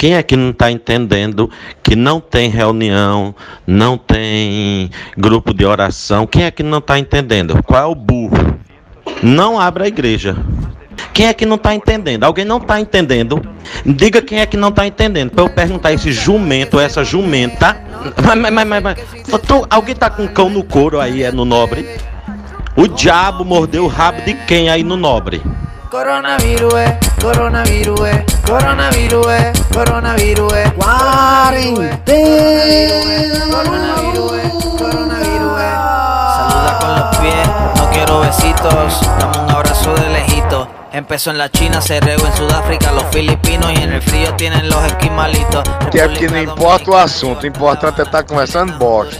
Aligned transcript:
Quem 0.00 0.14
é 0.14 0.22
que 0.22 0.34
não 0.34 0.48
está 0.48 0.72
entendendo 0.72 1.50
que 1.82 1.94
não 1.94 2.20
tem 2.20 2.48
reunião, 2.48 3.34
não 3.66 3.98
tem 3.98 4.90
grupo 5.14 5.52
de 5.52 5.66
oração? 5.66 6.26
Quem 6.26 6.44
é 6.44 6.50
que 6.50 6.62
não 6.62 6.78
está 6.78 6.98
entendendo? 6.98 7.62
Qual 7.62 7.82
é 7.82 7.84
o 7.84 7.94
burro? 7.94 8.58
Não 9.22 9.60
abra 9.60 9.84
a 9.84 9.88
igreja. 9.88 10.38
Quem 11.12 11.26
é 11.26 11.34
que 11.34 11.44
não 11.44 11.56
está 11.56 11.74
entendendo? 11.74 12.24
Alguém 12.24 12.46
não 12.46 12.56
está 12.56 12.80
entendendo? 12.80 13.42
Diga 13.84 14.22
quem 14.22 14.40
é 14.40 14.46
que 14.46 14.56
não 14.56 14.70
está 14.70 14.86
entendendo. 14.86 15.32
Para 15.32 15.44
eu 15.44 15.50
perguntar 15.50 15.92
esse 15.92 16.10
jumento, 16.12 16.80
essa 16.80 17.04
jumenta. 17.04 17.78
Mas, 18.24 18.38
mas, 18.38 18.66
mas, 18.66 18.82
mas, 18.82 18.98
tu, 19.46 19.66
alguém 19.68 19.94
tá 19.94 20.08
com 20.08 20.26
cão 20.26 20.48
no 20.48 20.64
couro 20.64 20.98
aí, 20.98 21.24
é 21.24 21.30
no 21.30 21.44
nobre? 21.44 21.86
O 22.74 22.88
diabo 22.88 23.44
mordeu 23.44 23.84
o 23.84 23.88
rabo 23.88 24.22
de 24.22 24.32
quem 24.46 24.70
aí 24.70 24.82
no 24.82 24.96
nobre? 24.96 25.42
Coronavírus 25.90 26.72
é, 26.74 27.00
coronavírus 27.20 28.00
é, 28.06 28.24
coronavírus 28.46 29.26
é, 29.26 29.52
coronavírus 29.74 30.52
é. 30.52 30.70
Quarentena. 30.70 31.98
Coronavírus 33.50 34.32
é, 34.38 34.50
coronavírus 34.78 35.58
é. 35.58 35.70
Saluda 36.36 36.78
con 36.80 36.94
los 36.94 37.16
pies, 37.16 37.48
no 37.74 37.90
quiero 37.90 38.20
besitos, 38.20 39.00
dame 39.18 39.38
un 39.38 39.50
abrazo 39.50 39.92
de 39.94 40.08
lejito. 40.10 40.68
Empezó 40.92 41.32
en 41.32 41.38
la 41.38 41.50
China, 41.50 41.80
se 41.80 41.98
regó 41.98 42.24
en 42.24 42.36
Sudáfrica, 42.36 42.92
los 42.92 43.06
filipinos 43.06 43.72
y 43.72 43.82
en 43.82 43.92
el 43.92 44.02
frío 44.02 44.32
tienen 44.36 44.68
los 44.68 44.84
esquimalitos. 44.84 45.64
Que 45.90 46.00
aqui 46.02 46.28
não 46.28 46.40
importa 46.40 46.88
o 46.92 46.96
assunto, 46.96 47.42
o 47.42 47.46
importante 47.48 48.00
é 48.00 48.04
estar 48.04 48.22
conversando 48.22 48.78
bosta. 48.78 49.18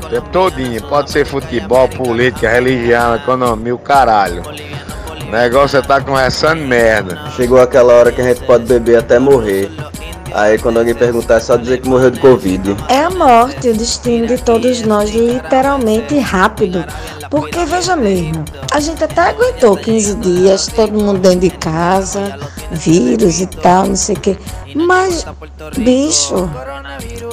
O 0.00 0.06
tempo 0.06 0.28
todinho, 0.30 0.80
pode 0.88 1.10
ser 1.10 1.26
futebol, 1.26 1.88
política, 1.88 2.48
religião, 2.48 3.16
economia, 3.16 3.74
o 3.74 3.78
caralho. 3.78 4.44
O 5.28 5.30
negócio 5.30 5.76
é 5.76 5.80
estar 5.80 6.02
conversando 6.02 6.62
merda. 6.62 7.30
Chegou 7.36 7.60
aquela 7.60 7.92
hora 7.92 8.10
que 8.10 8.20
a 8.20 8.24
gente 8.24 8.44
pode 8.46 8.64
beber 8.64 8.96
até 8.96 9.18
morrer. 9.18 9.70
Aí 10.32 10.58
quando 10.58 10.78
alguém 10.78 10.94
perguntar 10.94 11.34
é 11.34 11.40
só 11.40 11.56
dizer 11.56 11.82
que 11.82 11.88
morreu 11.88 12.10
de 12.10 12.18
Covid. 12.18 12.76
É 12.88 13.00
a 13.00 13.10
morte, 13.10 13.68
o 13.68 13.76
destino 13.76 14.26
de 14.26 14.38
todos 14.38 14.80
nós, 14.82 15.10
literalmente 15.10 16.18
rápido. 16.18 16.82
Porque 17.30 17.62
veja 17.66 17.94
mesmo, 17.94 18.42
a 18.72 18.80
gente 18.80 19.04
até 19.04 19.20
aguentou 19.20 19.76
15 19.76 20.14
dias, 20.16 20.66
todo 20.68 20.92
mundo 20.92 21.18
dentro 21.18 21.40
de 21.40 21.50
casa, 21.50 22.38
vírus 22.70 23.40
e 23.40 23.46
tal, 23.46 23.86
não 23.86 23.96
sei 23.96 24.16
o 24.16 24.20
quê. 24.20 24.36
Mas, 24.74 25.26
bicho, 25.76 26.48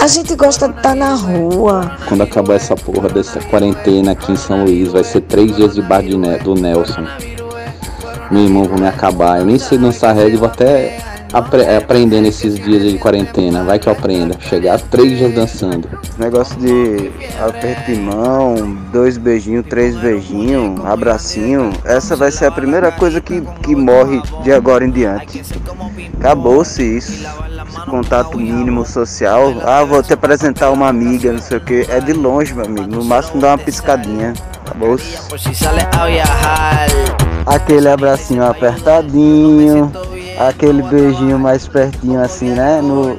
a 0.00 0.06
gente 0.06 0.36
gosta 0.36 0.68
de 0.68 0.76
estar 0.76 0.94
na 0.94 1.14
rua. 1.14 1.96
Quando 2.06 2.22
acabar 2.22 2.54
essa 2.54 2.76
porra 2.76 3.08
dessa 3.08 3.40
quarentena 3.40 4.12
aqui 4.12 4.30
em 4.30 4.36
São 4.36 4.64
Luís, 4.64 4.92
vai 4.92 5.02
ser 5.02 5.22
três 5.22 5.56
dias 5.56 5.74
de 5.74 5.82
bar 5.82 6.02
de 6.02 6.16
ne 6.16 6.38
do 6.38 6.54
Nelson. 6.54 7.04
Meu 8.30 8.44
irmão, 8.44 8.64
vou 8.64 8.78
me 8.78 8.86
acabar. 8.86 9.40
Eu 9.40 9.46
nem 9.46 9.58
sei 9.58 9.76
dançar 9.76 10.14
reggae, 10.14 10.36
vou 10.36 10.46
até 10.46 10.98
apre 11.32 11.66
aprender 11.66 12.20
nesses 12.20 12.54
dias 12.54 12.82
de 12.82 12.98
quarentena. 12.98 13.64
Vai 13.64 13.78
que 13.78 13.88
eu 13.88 13.92
aprenda. 13.92 14.36
Chegar 14.40 14.80
três 14.80 15.18
dias 15.18 15.34
dançando. 15.34 15.88
Negócio 16.18 16.56
de 16.60 17.10
aperto 17.40 17.90
de 17.90 17.98
mão, 17.98 18.76
dois 18.92 19.18
beijinhos, 19.18 19.66
três 19.66 19.96
beijinhos, 19.96 20.84
abracinho. 20.84 21.72
Essa 21.84 22.14
vai 22.14 22.30
ser 22.30 22.46
a 22.46 22.50
primeira 22.50 22.92
coisa 22.92 23.20
que, 23.20 23.40
que 23.62 23.74
morre 23.74 24.22
de 24.42 24.52
agora 24.52 24.84
em 24.84 24.90
diante. 24.90 25.42
Acabou-se 26.18 26.82
isso. 26.82 27.26
Esse 27.68 27.80
contato 27.86 28.38
mínimo 28.38 28.84
social. 28.84 29.54
Ah, 29.64 29.84
vou 29.84 30.02
te 30.02 30.12
apresentar 30.12 30.70
uma 30.70 30.88
amiga, 30.88 31.32
não 31.32 31.40
sei 31.40 31.58
o 31.58 31.60
que. 31.60 31.86
É 31.88 32.00
de 32.00 32.12
longe, 32.12 32.54
meu 32.54 32.64
amigo. 32.64 32.86
No 32.86 33.04
máximo 33.04 33.40
dá 33.40 33.48
uma 33.48 33.58
piscadinha. 33.58 34.34
Acabou-se. 34.66 35.18
Aquele 37.46 37.88
abracinho 37.88 38.44
apertadinho, 38.44 39.92
aquele 40.38 40.82
beijinho 40.82 41.38
mais 41.38 41.66
pertinho 41.66 42.20
assim, 42.20 42.50
né? 42.50 42.80
No, 42.80 43.16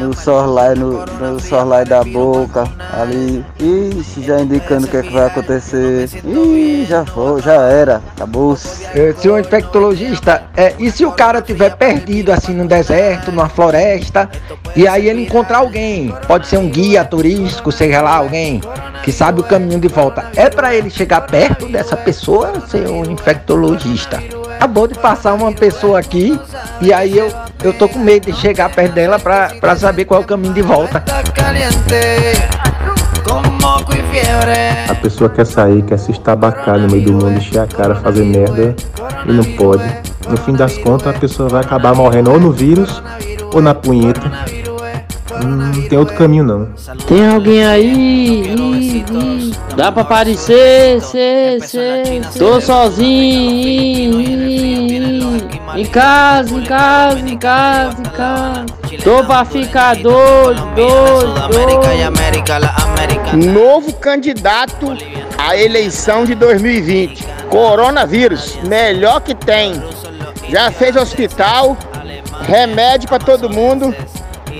no 0.00 0.16
sorlai, 0.16 0.74
no, 0.74 1.04
no 1.04 1.38
sorlai 1.38 1.84
da 1.84 2.02
boca, 2.02 2.64
ali. 2.98 3.44
Ixi, 3.60 4.22
já 4.22 4.40
indicando 4.40 4.86
o 4.86 4.88
que, 4.88 4.96
é 4.96 5.02
que 5.02 5.12
vai 5.12 5.26
acontecer. 5.26 6.08
Ih, 6.24 6.86
já 6.88 7.04
foi, 7.04 7.42
já 7.42 7.52
era, 7.52 8.02
acabou 8.16 8.56
-se. 8.56 8.88
Senhor 9.18 9.38
infectologista, 9.38 10.42
é, 10.56 10.74
e 10.78 10.90
se 10.90 11.04
o 11.04 11.12
cara 11.12 11.42
tiver 11.42 11.76
perdido 11.76 12.32
assim 12.32 12.54
no 12.54 12.66
deserto, 12.66 13.30
numa 13.30 13.48
floresta, 13.48 14.28
e 14.74 14.88
aí 14.88 15.08
ele 15.08 15.24
encontrar 15.24 15.58
alguém, 15.58 16.14
pode 16.26 16.46
ser 16.46 16.56
um 16.56 16.68
guia 16.68 17.04
turístico, 17.04 17.70
seja 17.70 18.00
lá 18.00 18.16
alguém 18.16 18.60
que 19.02 19.12
sabe 19.12 19.40
o 19.40 19.44
caminho 19.44 19.80
de 19.80 19.88
volta, 19.88 20.30
é 20.34 20.48
para 20.48 20.74
ele 20.74 20.90
chegar 20.90 21.22
perto 21.22 21.66
dessa 21.66 21.96
pessoa, 21.96 22.60
senhor 22.68 23.06
infectologista? 23.10 24.22
Acabou 24.56 24.86
de 24.86 24.94
passar 24.94 25.34
uma 25.34 25.52
pessoa 25.52 25.98
aqui 25.98 26.38
e 26.82 26.92
aí 26.92 27.16
eu, 27.16 27.32
eu 27.62 27.72
tô 27.72 27.88
com 27.88 27.98
medo 27.98 28.30
de 28.30 28.38
chegar 28.38 28.70
perto 28.70 28.92
dela 28.94 29.18
pra, 29.18 29.52
pra 29.60 29.76
saber 29.76 30.04
qual 30.04 30.20
é 30.20 30.24
o 30.24 30.26
caminho 30.26 30.54
de 30.54 30.62
volta. 30.62 31.02
A 34.88 34.94
pessoa 34.94 35.30
quer 35.30 35.46
sair, 35.46 35.82
quer 35.82 35.98
se 35.98 36.10
estabacar 36.10 36.78
no 36.78 36.88
meio 36.88 37.04
do 37.04 37.12
mundo, 37.12 37.32
encher 37.32 37.60
a 37.60 37.66
cara, 37.66 37.94
fazer 37.94 38.24
merda 38.24 38.74
e 39.26 39.32
não 39.32 39.44
pode. 39.56 39.84
No 40.28 40.36
fim 40.36 40.52
das 40.52 40.78
contas, 40.78 41.14
a 41.14 41.18
pessoa 41.18 41.48
vai 41.48 41.60
acabar 41.62 41.94
morrendo 41.94 42.30
ou 42.30 42.40
no 42.40 42.50
vírus 42.52 43.02
ou 43.52 43.60
na 43.60 43.74
punheta. 43.74 44.30
Não 45.42 45.88
tem 45.88 45.98
outro 45.98 46.16
caminho 46.16 46.44
não. 46.44 46.68
Tem 47.06 47.26
alguém 47.26 47.64
aí? 47.64 48.54
Ih, 48.56 49.04
ih. 49.10 49.54
Dá 49.76 49.90
pra 49.90 50.02
aparecer? 50.02 51.00
Cê, 51.00 51.58
cê, 51.62 52.20
Tô 52.38 52.60
sozinho. 52.60 54.20
ih. 54.20 55.49
Em 55.76 55.86
casa, 55.86 56.54
em 56.54 56.64
casa, 56.64 57.18
em 57.20 57.38
casa, 57.38 57.96
em 58.00 58.10
casa. 58.10 58.66
Tô 59.04 59.24
pra 59.24 59.44
ficar 59.44 59.96
doido, 59.96 60.60
doido, 60.74 61.48
doido. 61.48 61.80
Novo 63.52 63.92
candidato 63.94 64.96
à 65.38 65.56
eleição 65.56 66.24
de 66.24 66.34
2020. 66.34 67.24
Coronavírus, 67.48 68.58
melhor 68.64 69.20
que 69.20 69.34
tem. 69.34 69.82
Já 70.48 70.70
fez 70.70 70.96
hospital, 70.96 71.76
remédio 72.42 73.08
para 73.08 73.18
todo 73.18 73.48
mundo, 73.48 73.94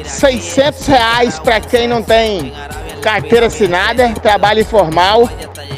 600 0.05 0.87
reais 0.87 1.39
para 1.41 1.61
quem 1.61 1.89
não 1.89 2.03
tem 2.03 2.53
carteira 3.01 3.47
assinada, 3.47 4.09
trabalho 4.23 4.61
informal, 4.61 5.29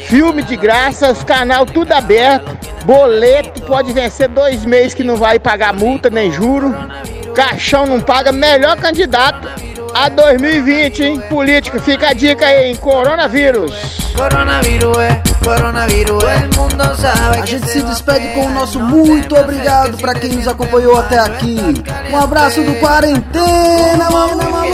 filme 0.05 0.43
de 0.43 0.55
graça, 0.55 1.13
canal 1.25 1.65
tudo 1.65 1.91
aberto, 1.91 2.57
boleto 2.85 3.61
pode 3.63 3.91
vencer 3.93 4.27
dois 4.27 4.65
meses 4.65 4.93
que 4.93 5.03
não 5.03 5.15
vai 5.15 5.39
pagar 5.39 5.73
multa 5.73 6.09
nem 6.09 6.31
juro, 6.31 6.75
caixão 7.33 7.85
não 7.85 7.99
paga, 7.99 8.31
melhor 8.31 8.77
candidato 8.77 9.47
a 9.93 10.09
2020, 10.09 11.03
hein? 11.03 11.23
Política, 11.29 11.79
fica 11.79 12.09
a 12.09 12.13
dica 12.13 12.45
aí, 12.45 12.69
hein? 12.69 12.75
Coronavírus. 12.75 13.71
Coronavírus 14.15 14.97
é, 14.97 15.21
coronavírus 15.43 16.23
é, 16.23 16.39
todo 16.47 16.61
mundo 16.61 16.95
sabe 16.95 17.39
A 17.39 17.45
gente 17.45 17.67
se 17.67 17.81
despede 17.81 18.27
com 18.33 18.45
o 18.45 18.49
nosso 18.49 18.79
muito 18.79 19.35
obrigado 19.35 19.97
para 19.97 20.13
quem 20.13 20.31
nos 20.31 20.47
acompanhou 20.47 20.99
até 20.99 21.19
aqui. 21.19 21.57
Um 22.11 22.17
abraço 22.17 22.61
do 22.61 22.75
Quarentena, 22.75 24.09
mamãe 24.09 24.71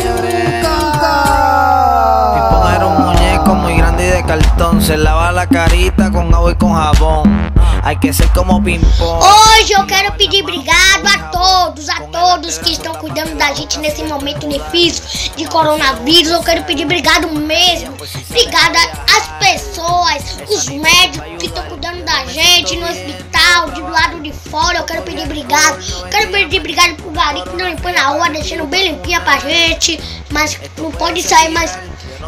Se 4.60 4.98
lava 4.98 5.32
la 5.32 5.48
carita 5.48 6.12
con 6.12 6.34
agua 6.34 6.52
y 6.52 6.56
con 6.56 6.74
jabón. 6.74 7.50
Hay 7.82 7.96
que 7.96 8.12
ser 8.12 8.28
como 8.34 8.62
ping-pong. 8.62 9.24
Hoje 9.24 9.74
eu 9.74 9.88
quero 9.88 10.12
pedir 10.18 10.44
obrigado 10.44 11.08
a 11.08 11.32
todos, 11.32 11.88
a 11.88 12.02
todos 12.12 12.58
que 12.58 12.74
estão 12.74 12.94
cuidando 12.96 13.38
da 13.38 13.54
gente 13.54 13.80
nesse 13.80 14.04
momento 14.04 14.50
difícil 14.50 15.32
de 15.38 15.46
coronavírus. 15.46 16.34
Eu 16.34 16.44
quero 16.44 16.66
pedir 16.66 16.84
obrigado 16.84 17.32
mesmo. 17.32 17.96
Obrigada 18.30 18.80
às 19.16 19.28
pessoas, 19.40 20.38
os 20.50 20.68
médicos 20.68 21.30
que 21.40 21.46
estão 21.46 21.64
cuidando 21.64 22.04
da 22.04 22.26
gente 22.26 22.76
no 22.76 22.86
hospital, 22.86 23.72
de 23.72 23.82
do 23.82 23.90
lado 23.90 24.20
de 24.20 24.34
fora. 24.34 24.80
Eu 24.80 24.84
quero 24.84 25.04
pedir 25.04 25.24
obrigado. 25.24 25.80
Quero 26.12 26.32
pedir 26.34 26.60
obrigado 26.60 26.96
pro 26.96 27.12
gari 27.12 27.42
que 27.44 27.56
não 27.56 27.70
limpou 27.70 27.94
na 27.94 28.10
rua, 28.10 28.30
deixando 28.30 28.66
bem 28.66 28.92
limpinha 28.92 29.22
pra 29.22 29.38
gente. 29.38 29.98
Mas 30.30 30.60
não 30.78 30.92
pode 30.92 31.24
sair 31.24 31.50
mais 31.50 31.78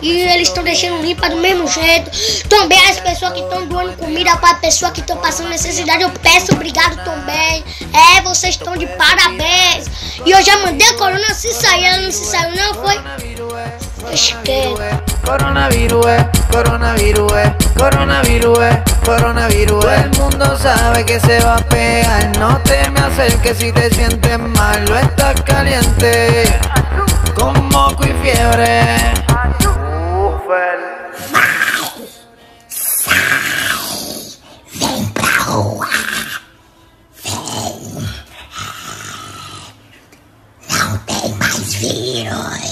e 0.02 0.22
eles 0.22 0.48
estão 0.48 0.64
deixando 0.64 1.02
limpa 1.02 1.30
do 1.30 1.38
mesmo 1.38 1.68
jeito. 1.68 2.12
Também 2.48 2.80
as 2.90 3.00
pessoas 3.00 3.34
que 3.34 3.40
estão 3.40 3.66
doando 3.68 3.94
comida 3.98 4.36
para 4.38 4.56
pessoas 4.56 4.92
que 4.92 5.02
estão 5.02 5.18
passando 5.18 5.50
necessidade, 5.50 6.04
eu 6.04 6.10
peço 6.10 6.54
obrigado 6.54 6.96
também. 7.04 7.64
É, 7.94 8.22
vocês 8.22 8.56
estão 8.56 8.76
de 8.76 8.88
parabéns. 8.88 9.88
E 10.26 10.32
eu 10.32 10.42
já 10.44 10.58
mandei 10.58 10.88
a 10.88 10.94
corona 10.96 11.34
se 11.34 11.54
sair, 11.54 11.86
ela 11.86 11.98
não 12.00 12.12
se 12.12 12.26
saiu, 12.26 12.56
não 12.56 12.74
foi? 12.76 13.00
Esquece. 14.12 15.12
Coronavirus 15.26 16.06
es, 16.08 16.26
coronavirus 16.52 17.32
es, 17.34 17.52
coronavirus 17.78 18.60
es, 18.60 18.78
coronavirus 19.06 19.86
es. 19.86 20.02
El 20.04 20.20
mundo 20.20 20.58
sabe 20.58 21.06
que 21.06 21.20
se 21.20 21.40
va 21.40 21.56
a 21.56 21.62
pegar. 21.62 22.38
No 22.38 22.58
te 22.64 22.90
me 22.90 23.00
acerques 23.00 23.58
si 23.58 23.72
te 23.72 23.90
sientes 23.94 24.40
mal. 24.40 24.84
Estás 24.84 25.42
caliente, 25.44 26.60
con 27.36 27.70
moco 27.70 28.04
y 28.04 28.14
fiebre. 28.24 29.14
Coronavírus. 42.32 42.71